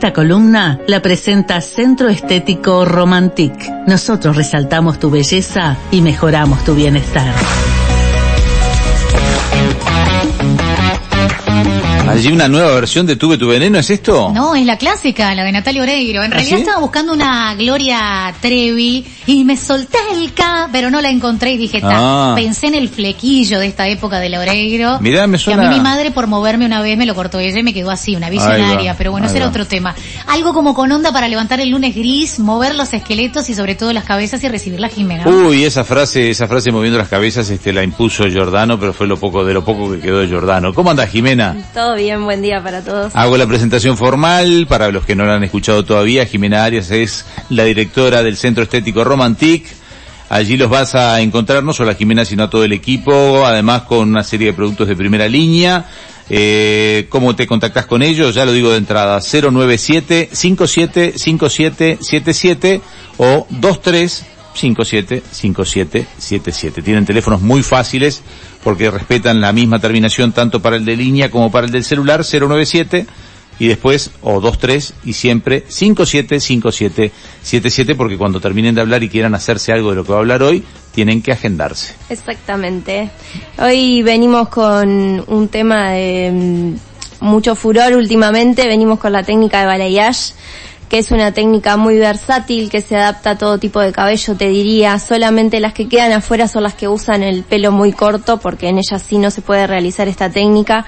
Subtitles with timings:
[0.00, 3.52] Esta columna la presenta Centro Estético Romantic.
[3.86, 7.34] Nosotros resaltamos tu belleza y mejoramos tu bienestar.
[12.10, 14.30] ¿Allí una nueva versión de Tuve tu veneno es esto?
[14.34, 16.22] No, es la clásica, la de Natalia Oreiro.
[16.22, 16.62] En ¿Ah, realidad sí?
[16.62, 21.58] estaba buscando una Gloria Trevi y me solté el K, pero no la encontré y
[21.58, 22.32] dije, Ah.
[22.36, 24.98] pensé en el flequillo de esta época de la Oreiro.
[25.00, 27.38] Mirá, me Que a suena- mí mi madre por moverme una vez me lo cortó
[27.38, 29.94] ella y me quedó así, una visionaria, va, pero bueno, ese era otro tema.
[30.26, 33.92] Algo como con onda para levantar el lunes gris, mover los esqueletos y sobre todo
[33.92, 35.26] las cabezas y recibir la Jimena.
[35.26, 39.18] Uy, esa frase, esa frase moviendo las cabezas, este, la impuso Giordano, pero fue lo
[39.18, 40.74] poco, de lo poco que quedó de Giordano.
[40.74, 41.56] ¿Cómo anda Jimena?
[41.74, 43.14] Todo bien, buen día para todos.
[43.14, 47.26] Hago la presentación formal, para los que no la han escuchado todavía, Jimena Arias es
[47.50, 49.64] la directora del Centro Estético Romantic.
[50.30, 53.82] Allí los vas a encontrar no solo a Jimena, sino a todo el equipo, además
[53.82, 55.84] con una serie de productos de primera línea.
[56.30, 58.34] Eh, ¿Cómo te contactas con ellos?
[58.34, 62.80] Ya lo digo de entrada, 097 57 57 77
[63.18, 64.24] o 23
[64.60, 66.82] 57 57 77.
[66.82, 68.22] Tienen teléfonos muy fáciles
[68.62, 72.22] porque respetan la misma terminación tanto para el de línea como para el del celular,
[72.24, 73.06] 097
[73.58, 79.72] y después o 23 y siempre 575777 porque cuando terminen de hablar y quieran hacerse
[79.72, 81.94] algo de lo que va a hablar hoy, tienen que agendarse.
[82.08, 83.10] Exactamente.
[83.58, 86.74] Hoy venimos con un tema de mm,
[87.24, 90.32] mucho furor últimamente, venimos con la técnica de balayage,
[90.90, 94.48] que es una técnica muy versátil que se adapta a todo tipo de cabello, te
[94.48, 94.98] diría.
[94.98, 98.78] Solamente las que quedan afuera son las que usan el pelo muy corto, porque en
[98.78, 100.84] ellas sí no se puede realizar esta técnica.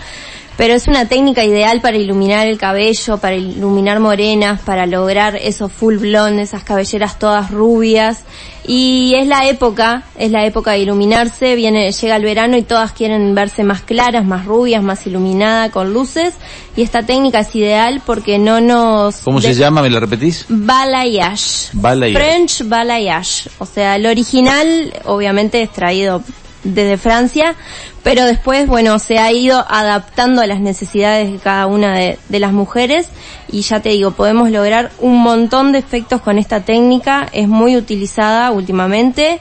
[0.57, 5.73] Pero es una técnica ideal para iluminar el cabello, para iluminar morenas, para lograr esos
[5.73, 8.21] full blonde, esas cabelleras todas rubias.
[8.65, 12.93] Y es la época, es la época de iluminarse, viene, llega el verano y todas
[12.93, 16.35] quieren verse más claras, más rubias, más iluminadas, con luces.
[16.77, 19.17] Y esta técnica es ideal porque no nos...
[19.19, 19.83] ¿Cómo se llama?
[19.83, 20.47] ¿Me la repetís?
[20.49, 21.71] Balayage.
[21.73, 22.15] Balayage.
[22.15, 23.51] French balayage.
[23.59, 26.23] O sea, el original obviamente es traído
[26.65, 27.55] desde Francia,
[28.03, 32.39] pero después, bueno, se ha ido adaptando a las necesidades de cada una de, de
[32.39, 33.09] las mujeres
[33.51, 37.77] y ya te digo, podemos lograr un montón de efectos con esta técnica, es muy
[37.77, 39.41] utilizada últimamente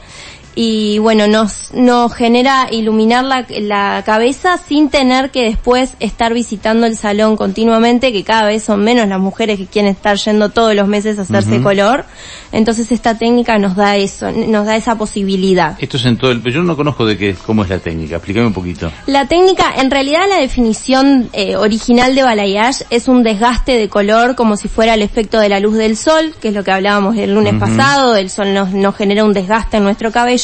[0.54, 6.86] y bueno, nos, nos genera iluminar la, la cabeza sin tener que después estar visitando
[6.88, 10.76] el salón continuamente, que cada vez son menos las mujeres que quieren estar yendo todos
[10.76, 12.06] los meses a hacerse color.
[12.52, 15.78] Entonces esta técnica nos da eso, nos da esa posibilidad.
[15.80, 16.44] Esto es en todo el...
[16.44, 18.92] Yo no conozco de qué, cómo es la técnica, explícame un poquito.
[19.08, 24.36] La técnica, en realidad la definición eh, original de balayage es un desgaste de color
[24.36, 27.16] como si fuera el efecto de la luz del sol, que es lo que hablábamos
[27.16, 30.41] el lunes pasado, el sol nos, nos genera un desgaste en nuestro cabello.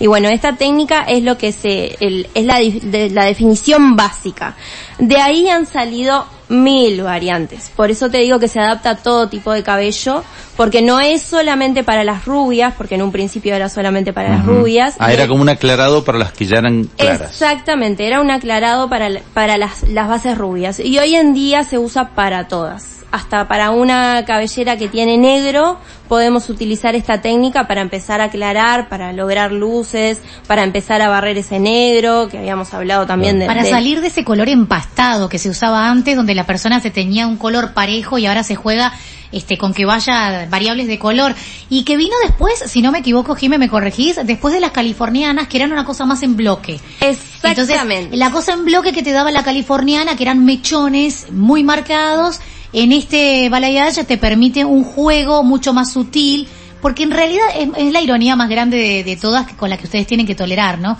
[0.00, 4.54] Y bueno, esta técnica es lo que se, el- es la, de- la definición básica.
[4.98, 7.70] De ahí han salido mil variantes.
[7.74, 10.22] Por eso te digo que se adapta a todo tipo de cabello,
[10.56, 14.46] porque no es solamente para las rubias, porque en un principio era solamente para las
[14.46, 14.94] rubias.
[14.98, 17.30] Ah, era como un aclarado para las que ya eran claras.
[17.30, 20.78] Exactamente, era un aclarado para, para las, las bases rubias.
[20.80, 22.84] Y hoy en día se usa para todas.
[23.14, 28.88] Hasta para una cabellera que tiene negro, podemos utilizar esta técnica para empezar a aclarar,
[28.88, 33.46] para lograr luces, para empezar a barrer ese negro, que habíamos hablado también de...
[33.46, 36.90] Para de- salir de ese color empastado que se usaba antes, donde la persona se
[36.90, 38.92] tenía un color parejo y ahora se juega
[39.30, 41.36] este con que vaya variables de color
[41.70, 45.46] y que vino después, si no me equivoco, Jimé, me corregís, después de las californianas
[45.46, 46.80] que eran una cosa más en bloque.
[47.00, 47.60] Exactamente.
[47.60, 52.40] Entonces, la cosa en bloque que te daba la californiana, que eran mechones muy marcados,
[52.74, 56.46] en este balayage te permite un juego mucho más sutil,
[56.82, 59.78] porque en realidad es, es la ironía más grande de, de todas que- con la
[59.78, 60.98] que ustedes tienen que tolerar, ¿no?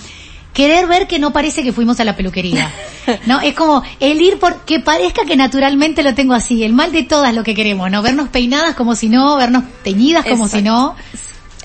[0.54, 2.72] Querer ver que no parece que fuimos a la peluquería.
[3.26, 3.40] ¿No?
[3.40, 6.62] Es como el ir por, que parezca que naturalmente lo tengo así.
[6.62, 8.02] El mal de todas lo que queremos, ¿no?
[8.02, 10.94] Vernos peinadas como si no, vernos teñidas como si no.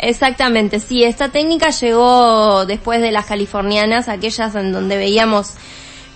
[0.01, 5.51] Exactamente, sí, esta técnica llegó después de las californianas, aquellas en donde veíamos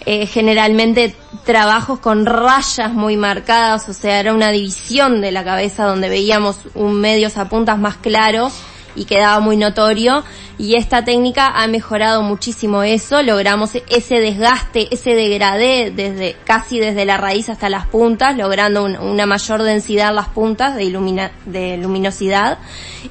[0.05, 1.15] eh, generalmente
[1.45, 6.57] trabajos con rayas muy marcadas, o sea, era una división de la cabeza donde veíamos
[6.75, 8.49] un medios a puntas más claro
[8.95, 10.23] y quedaba muy notorio
[10.59, 17.03] y esta técnica ha mejorado muchísimo eso, logramos ese desgaste, ese degradé desde casi desde
[17.05, 21.31] la raíz hasta las puntas, logrando un- una mayor densidad en las puntas de, ilumina-
[21.45, 22.59] de luminosidad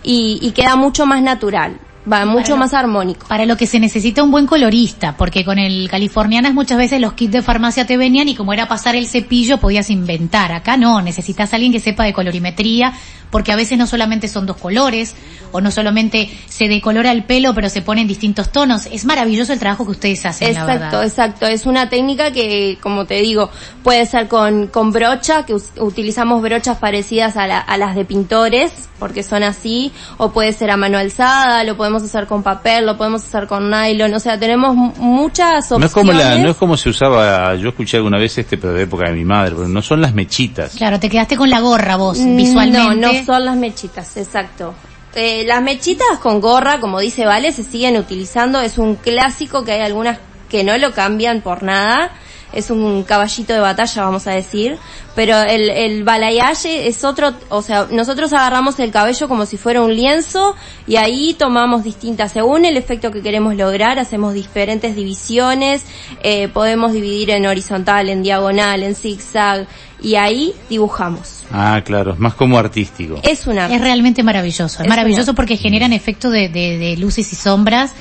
[0.04, 1.78] y, y queda mucho más natural.
[2.10, 3.26] Va mucho lo- más armónico.
[3.28, 7.12] Para lo que se necesita un buen colorista, porque con el californianas muchas veces los
[7.12, 10.52] kits de farmacia te venían y como era pasar el cepillo podías inventar.
[10.52, 12.92] Acá no, necesitas a alguien que sepa de colorimetría,
[13.30, 15.14] porque a veces no solamente son dos colores,
[15.52, 18.86] o no solamente se decolora el pelo, pero se ponen distintos tonos.
[18.86, 21.04] Es maravilloso el trabajo que ustedes hacen, la Exacto, verdad.
[21.04, 21.46] exacto.
[21.46, 23.50] Es una técnica que, como te digo,
[23.82, 28.72] puede ser con, con brocha, que utilizamos brochas parecidas a, la- a las de pintores,
[28.98, 32.96] porque son así, o puede ser a mano alzada, lo podemos hacer con papel, lo
[32.96, 35.80] podemos hacer con nylon, o sea, tenemos mu- muchas opciones.
[35.80, 38.72] No es como la, no es como se usaba, yo escuché alguna vez este, pero
[38.72, 40.76] de época de mi madre, pero no son las mechitas.
[40.76, 42.96] Claro, te quedaste con la gorra vos, Mm, visualmente.
[42.96, 44.72] No, no son las mechitas, exacto.
[45.14, 48.60] Eh, las mechitas con gorra, como dice Vale, se siguen utilizando.
[48.60, 50.18] Es un clásico que hay algunas
[50.48, 52.12] que no lo cambian por nada.
[52.52, 54.78] Es un caballito de batalla, vamos a decir.
[55.14, 59.82] Pero el, el balayage es otro, o sea, nosotros agarramos el cabello como si fuera
[59.82, 60.56] un lienzo
[60.86, 65.84] y ahí tomamos distintas, según el efecto que queremos lograr, hacemos diferentes divisiones,
[66.22, 69.66] eh, podemos dividir en horizontal, en diagonal, en zigzag
[70.00, 71.42] y ahí dibujamos.
[71.52, 73.20] Ah, claro, es más como artístico.
[73.22, 76.96] Es una Es realmente maravilloso, es, Es maravilloso una- porque generan efecto de, de- de
[76.96, 77.92] luces y sombras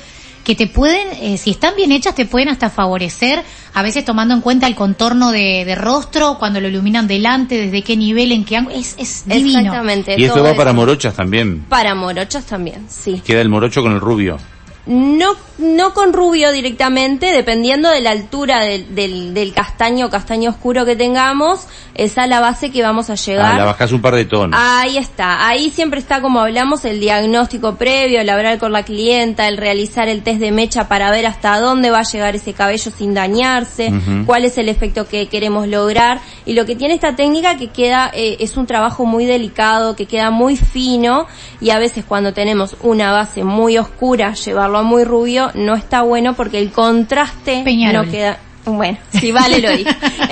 [0.44, 3.42] que te pueden, eh, si están bien hechas, te pueden hasta favorecer,
[3.74, 7.82] a veces tomando en cuenta el contorno de, de rostro, cuando lo iluminan delante, desde
[7.82, 9.60] qué nivel, en qué ángulo, es, es divino.
[9.60, 10.14] Exactamente.
[10.18, 11.62] Y esto va para morochas también.
[11.68, 13.22] Para morochas también, sí.
[13.24, 14.38] Queda el morocho con el rubio.
[14.84, 20.84] No, no con rubio directamente, dependiendo de la altura del, del, del castaño, castaño oscuro
[20.84, 23.54] que tengamos, esa es la base que vamos a Ah, llegar.
[23.58, 24.58] la bajás un par de tonos.
[24.60, 29.46] Ahí está, ahí siempre está como hablamos el diagnóstico previo, el hablar con la clienta,
[29.46, 32.90] el realizar el test de mecha para ver hasta dónde va a llegar ese cabello
[32.90, 33.92] sin dañarse,
[34.26, 38.10] cuál es el efecto que queremos lograr y lo que tiene esta técnica que queda
[38.12, 41.26] eh, es un trabajo muy delicado, que queda muy fino
[41.60, 46.32] y a veces cuando tenemos una base muy oscura, llevarlo muy rubio no está bueno
[46.34, 48.06] porque el contraste Peñarol.
[48.06, 49.90] no queda bueno, si vale lo dije.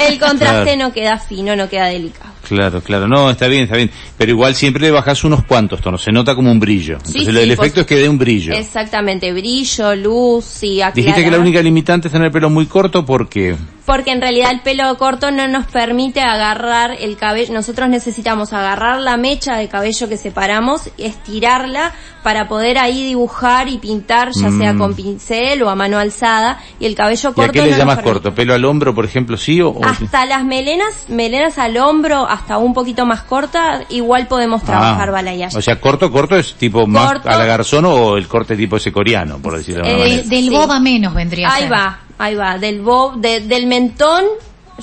[0.09, 0.79] El contraste Claro.
[0.79, 2.31] no queda fino, no queda delicado.
[2.47, 3.09] Claro, claro.
[3.09, 3.91] No, está bien, está bien.
[4.17, 6.01] Pero igual siempre le bajás unos cuantos tonos.
[6.03, 6.95] Se nota como un brillo.
[6.95, 8.53] Entonces Sí, el sí, efecto es que dé un brillo.
[8.53, 10.95] Exactamente, brillo, luz y aclarar.
[10.95, 13.57] Dijiste que la única limitante es tener el pelo muy corto porque...
[13.91, 17.53] Porque en realidad el pelo corto no nos permite agarrar el cabello.
[17.53, 21.93] Nosotros necesitamos agarrar la mecha de cabello que separamos, estirarla
[22.23, 24.79] para poder ahí dibujar y pintar, ya sea Mm.
[24.79, 26.59] con pincel o a mano alzada.
[26.79, 28.33] Y el cabello ¿Y corto a qué no le nos llamas corto?
[28.35, 29.71] ¿Pelo al hombro, por ejemplo, sí o...?
[29.71, 35.09] o- Hasta las melenas, melenas al hombro, hasta un poquito más corta, igual podemos trabajar
[35.09, 35.57] Ah, balayage.
[35.57, 37.29] O sea, corto, corto es tipo más Corto.
[37.29, 40.29] a la garzón o el corte tipo ese coreano, por decirlo de alguna Eh, manera.
[40.29, 40.51] De- del Sí.
[40.51, 41.73] bob a menos vendría a Ahí ser.
[41.73, 44.25] va, ahí va, del bob, de- del mentón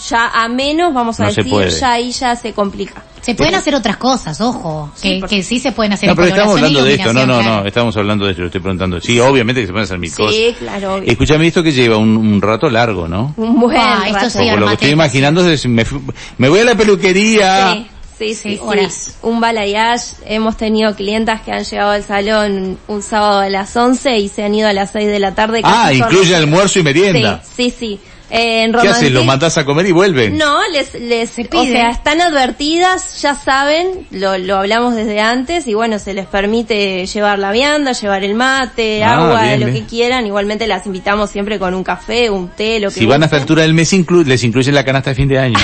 [0.10, 3.04] ya a menos, vamos a No decir, ya ahí ya se complica.
[3.22, 6.56] Se pueden hacer otras cosas, ojo, Sí, que, sí se pueden hacer No, pero estamos
[6.56, 9.02] hablando de esto, no, no, no, estamos hablando de esto, lo estoy preguntando.
[9.02, 10.36] Sí, obviamente que se pueden hacer mil cosas.
[10.36, 11.12] Sí, claro, obvio.
[11.12, 13.34] Escúchame, esto que lleva un, un rato largo, ¿no?
[13.38, 14.30] Un buen Ah, esto rato.
[14.30, 17.86] sí, Porque lo que estoy esto, imaginando es, me voy a la peluquería.
[18.18, 19.18] Sí, sí, sí, horas.
[19.22, 20.16] Un balayage.
[20.26, 24.44] Hemos tenido clientas que han llegado al salón un sábado a las 11 y se
[24.44, 25.62] han ido a las 6 de la tarde.
[25.64, 27.44] Ah, incluye almuerzo y merienda.
[27.44, 28.00] Sí, sí, sí.
[28.30, 29.12] En ¿Qué haces?
[29.12, 30.38] ¿Los mandás a comer y vuelven?
[30.38, 35.66] No, les, les, Se o sea, están advertidas, ya saben, lo, lo hablamos desde antes
[35.68, 39.66] y bueno, se les permite llevar la vianda, llevar el mate, Ah, agua, bien, lo
[39.68, 39.84] bien.
[39.84, 40.26] que quieran.
[40.26, 43.38] Igualmente las invitamos siempre con un café, un té, lo que Si van a esta
[43.38, 45.60] altura del mes inclu- les incluyen la canasta de fin de año.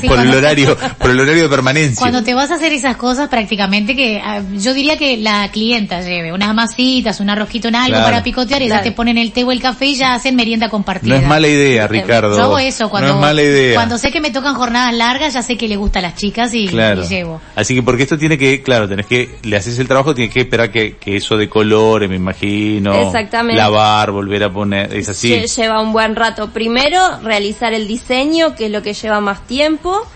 [0.00, 1.98] Sí, por el horario, por el horario de permanencia.
[1.98, 6.00] Cuando te vas a hacer esas cosas, prácticamente que ah, yo diría que la clienta
[6.02, 8.04] lleve unas masitas, un arrojito en algo Claro.
[8.04, 8.84] para picotear y ya Claro.
[8.84, 11.14] te ponen el té o el café y ya hacen merienda compartida.
[11.16, 12.36] No es mala idea, Ricardo.
[12.36, 13.74] Yo hago eso cuando, No es mala idea.
[13.74, 16.52] cuando sé que me tocan jornadas largas, ya sé que le gusta a las chicas
[16.54, 17.02] y, Claro.
[17.04, 17.40] y llevo.
[17.56, 20.40] Así que porque esto tiene que, claro, tenés que, le haces el trabajo, tienes que
[20.40, 22.92] esperar que, que eso de colores, me imagino.
[22.94, 23.56] Exactamente.
[23.60, 25.30] Lavar, volver a poner, es así.
[25.32, 26.50] Lle- Lleva un buen rato.
[26.50, 30.06] Primero, realizar el diseño, que es lo que lleva más tiempo,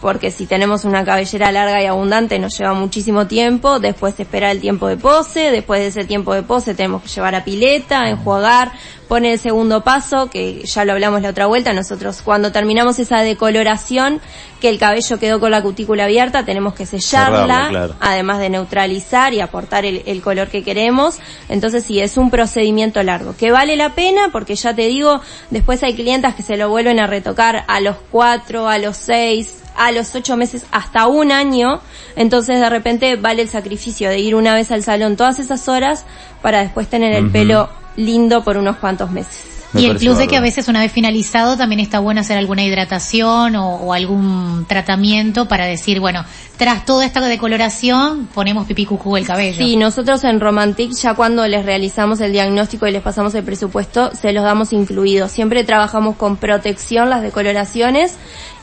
[0.00, 3.80] porque si tenemos una cabellera larga y abundante nos lleva muchísimo tiempo.
[3.80, 7.34] Después esperar el tiempo de pose, después de ese tiempo de pose tenemos que llevar
[7.34, 8.72] a pileta, enjuagar,
[9.14, 11.72] poner el segundo paso, que ya lo hablamos la otra vuelta.
[11.72, 14.20] Nosotros cuando terminamos esa decoloración,
[14.60, 17.94] que el cabello quedó con la cutícula abierta, tenemos que sellarla Cerrarla, claro.
[18.00, 21.20] además de neutralizar y aportar el, el color que queremos.
[21.48, 25.84] Entonces sí, es un procedimiento largo, que vale la pena porque ya te digo, después
[25.84, 29.92] hay clientas que se lo vuelven a retocar a los cuatro, a los seis, a
[29.92, 31.80] los ocho meses, hasta un año.
[32.16, 36.04] Entonces de repente vale el sacrificio de ir una vez al salón todas esas horas
[36.42, 39.46] para después tener el pelo lindo por unos cuantos meses.
[39.72, 42.38] Me y el plus de que a veces una vez finalizado también está bueno hacer
[42.38, 46.24] alguna hidratación o, o algún tratamiento para decir, bueno,
[46.56, 49.58] tras toda esta decoloración ponemos pipí cucú el cabello.
[49.58, 54.12] Sí, nosotros en Romantic ya cuando les realizamos el diagnóstico y les pasamos el presupuesto,
[54.14, 55.32] se los damos incluidos.
[55.32, 58.14] Siempre trabajamos con protección, las decoloraciones,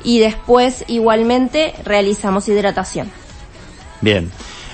[0.06, 3.12] y después igualmente realizamos hidratación.
[4.00, 4.32] Bien.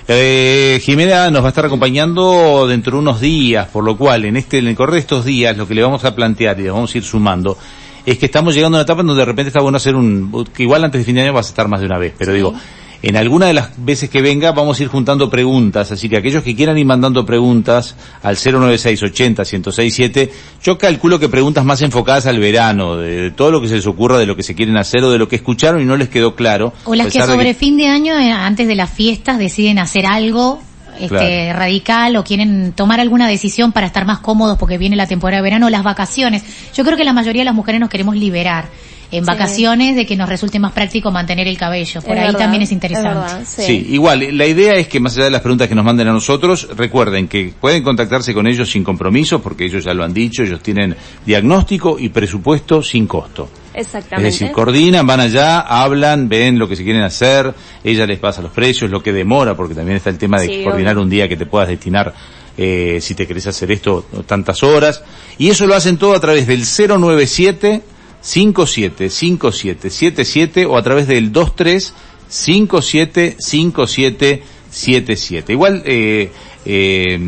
[0.10, 4.38] Eh, Jimena nos va a estar acompañando dentro de unos días, por lo cual en
[4.38, 6.72] este, en el correr de estos días, lo que le vamos a plantear y le
[6.72, 7.58] vamos a ir sumando,
[8.06, 10.46] es que estamos llegando a una etapa en donde de repente está bueno hacer un,
[10.54, 12.32] que igual antes de fin de año vas a estar más de una vez, pero
[12.32, 12.54] digo,
[13.02, 16.44] en alguna de las veces que venga vamos a ir juntando preguntas, así que aquellos
[16.44, 20.32] que quieran ir mandando preguntas al 09680 1067,
[20.64, 23.88] yo calculo que preguntas más enfocadas al verano, de, de todo lo que se les
[23.88, 26.10] ocurra, de lo que se quieren hacer o de lo que escucharon y no les
[26.10, 26.74] quedó claro.
[26.86, 30.60] O las que sobre fin de año, eh, antes de las fiestas, deciden hacer algo
[31.00, 31.60] este, Claro.
[31.60, 35.44] radical o quieren tomar alguna decisión para estar más cómodos porque viene la temporada de
[35.44, 36.44] verano o las vacaciones.
[36.74, 38.66] Yo creo que la mayoría de las mujeres nos queremos liberar
[39.12, 39.28] en Sí.
[39.28, 42.02] vacaciones de que nos resulte más práctico mantener el cabello.
[42.02, 43.10] Por Es ahí verdad, también es interesante.
[43.10, 43.62] verdad, sí.
[43.64, 43.88] Sí.
[43.92, 46.68] igual, la idea es que más allá de las preguntas que nos manden a nosotros,
[46.76, 50.62] recuerden que pueden contactarse con ellos sin compromiso, porque ellos ya lo han dicho, ellos
[50.62, 50.96] tienen
[51.26, 53.50] diagnóstico y presupuesto sin costo.
[53.74, 54.32] Es Exactamente.
[54.32, 58.52] decir, coordinan, van allá, hablan, ven lo que se quieren hacer, ella les pasa los
[58.52, 61.04] precios, lo que demora, porque también está el tema de Sí, coordinar obvio.
[61.04, 62.12] un día que te puedas destinar,
[62.58, 65.04] eh, si te querés hacer esto tantas horas.
[65.38, 67.84] Y eso lo hacen todo a través del 097
[68.22, 71.94] 57 57 77 o a través del 23
[72.28, 75.54] 57 57 77.
[75.54, 76.32] Igual, eh,
[76.66, 77.20] eh,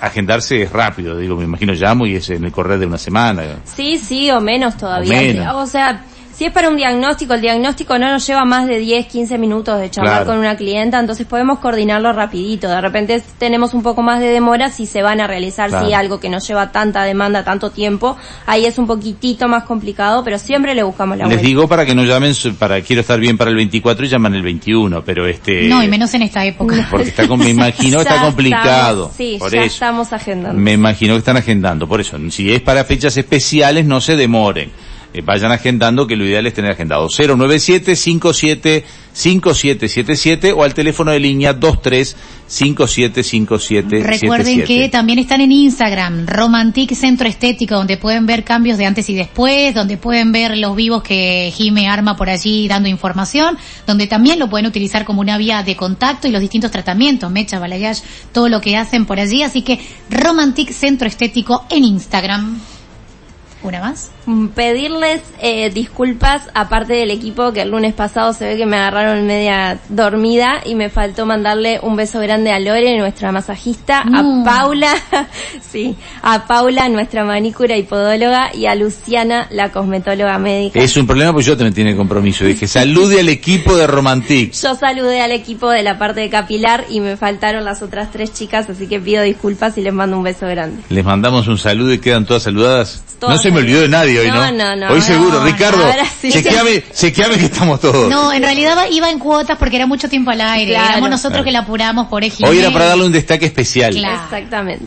[0.00, 3.60] agendarse es rápido, digo, me imagino llamo y es en el correr de una semana.
[3.64, 5.18] Sí, sí, o menos todavía.
[5.18, 5.54] O menos.
[5.56, 6.04] O sea,
[6.38, 9.80] si es para un diagnóstico, el diagnóstico no nos lleva más de 10, 15 minutos
[9.80, 10.26] de charlar Claro.
[10.26, 12.68] con una clienta, entonces podemos coordinarlo rapidito.
[12.68, 15.88] De repente tenemos un poco más de demora si se van a realizar, Claro.
[15.88, 18.16] si algo que nos lleva tanta demanda, tanto tiempo,
[18.46, 21.44] ahí es un poquitito más complicado, pero siempre le buscamos la Les vuelta.
[21.48, 24.42] digo para que no llamen, para quiero estar bien para el 24 y llaman el
[24.42, 25.62] 21, pero este...
[25.68, 26.86] No, y menos en esta época.
[26.90, 29.10] Porque está con, me imagino está complicado.
[29.10, 29.74] estamos- sí, por ya eso.
[29.74, 30.60] estamos agendando.
[30.60, 32.16] Me imagino que están agendando, por eso.
[32.30, 34.70] Si es para fechas especiales, no se demoren.
[35.14, 38.84] Eh, vayan agendando, que lo ideal es tener agendado 097 57
[39.14, 42.14] 5777 o al teléfono de línea 23
[42.46, 48.76] 57 57 Recuerden que también están en Instagram, Romantic Centro Estético, donde pueden ver cambios
[48.76, 52.90] de antes y después, donde pueden ver los vivos que Jime arma por allí dando
[52.90, 57.30] información, donde también lo pueden utilizar como una vía de contacto y los distintos tratamientos,
[57.30, 59.42] mecha, balayage, todo lo que hacen por allí.
[59.42, 62.60] Así que Romantic Centro Estético en Instagram.
[63.62, 64.10] ¿Una más?
[64.28, 68.76] Mm, Pedirles eh, disculpas aparte del equipo que el lunes pasado se ve que me
[68.76, 74.42] agarraron media dormida y me faltó mandarle un beso grande a Lore, nuestra masajista, No.
[74.42, 74.92] a Paula,
[75.72, 80.78] sí, a Paula, nuestra manícura y podóloga y a Luciana, la cosmetóloga médica.
[80.78, 82.44] Es un problema porque yo también tiene compromiso.
[82.44, 84.52] Dije, salude al equipo de Romantic.
[84.52, 88.34] Yo saludé al equipo de la parte de capilar y me faltaron las otras tres
[88.34, 90.82] chicas, así que pido disculpas y les mando un beso grande.
[90.90, 93.02] Les mandamos un saludo y quedan todas saludadas.
[93.18, 94.34] Todas no se me olvidó de nadie hoy, ¿no?
[94.34, 94.92] No, no, no.
[94.94, 95.84] Hoy seguro, No, Ricardo,
[96.20, 96.30] sí.
[96.32, 98.08] chequeame, chequeame que estamos todos.
[98.10, 100.72] No, en realidad iba en cuotas porque era mucho tiempo al aire.
[100.72, 100.88] Claro.
[100.90, 101.44] Éramos nosotros Claro.
[101.44, 102.46] que la apuramos por eje.
[102.46, 103.94] Hoy era para darle un destaque especial.
[103.94, 104.22] Claro.
[104.24, 104.86] Exactamente.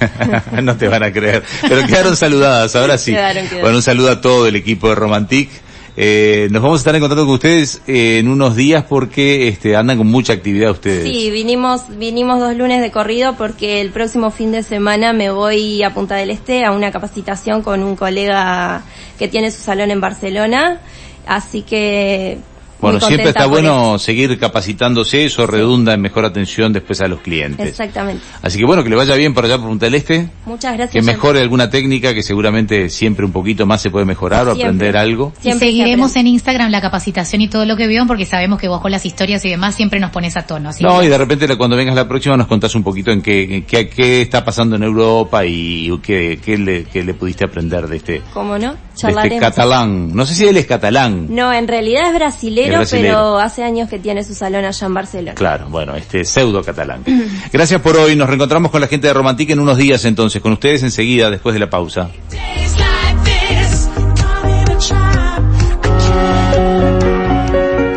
[0.62, 1.42] no te van a creer.
[1.62, 3.12] Pero quedaron saludadas, ahora sí.
[3.12, 3.60] Quedaron, quedaron.
[3.62, 5.50] Bueno, un saludo a todo el equipo de Romantic.
[6.00, 9.74] Eh, nos vamos a estar en contacto con ustedes eh, en unos días porque este,
[9.74, 11.02] andan con mucha actividad ustedes.
[11.02, 15.82] Sí, vinimos, vinimos dos lunes de corrido porque el próximo fin de semana me voy
[15.82, 18.84] a Punta del Este a una capacitación con un colega
[19.18, 20.80] que tiene su salón en Barcelona.
[21.26, 22.38] Así que...
[22.80, 24.04] Bueno, siempre está bueno eso.
[24.04, 27.68] seguir capacitándose, eso redunda en mejor atención después a los clientes.
[27.68, 28.22] Exactamente.
[28.42, 30.28] Así que bueno, que le vaya bien por allá por Punta del Este.
[30.46, 30.92] Muchas gracias.
[30.92, 34.96] Que mejore alguna técnica que seguramente siempre un poquito más se puede mejorar o aprender
[34.96, 35.32] algo.
[35.40, 38.68] Y Siempre seguiremos en Instagram la capacitación y todo lo que vieron porque sabemos que
[38.68, 40.68] vos con las historias y demás siempre nos pones a tono.
[40.70, 43.22] Así No, que- y de repente cuando vengas la próxima nos contás un poquito en
[43.22, 47.44] qué, en qué, qué está pasando en Europa y qué, qué, le, qué le pudiste
[47.44, 48.74] aprender de este, ¿Cómo no?
[49.02, 50.14] de este catalán.
[50.14, 51.26] No sé si él es catalán.
[51.30, 53.14] No, en realidad es brasilero, Es brasilero.
[53.14, 55.34] pero hace años que tiene su salón allá en Barcelona.
[55.34, 57.04] Claro, bueno, este pseudo catalán.
[57.52, 58.16] Gracias por hoy.
[58.16, 60.42] Nos reencontramos con la gente de Romantic en unos días entonces.
[60.42, 62.10] Con ustedes enseguida, después de la pausa.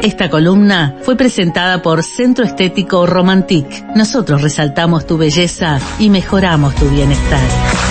[0.04, 3.66] Esta columna fue presentada por Centro Estético Romantic.
[3.96, 7.91] Nosotros resaltamos tu belleza y mejoramos tu bienestar.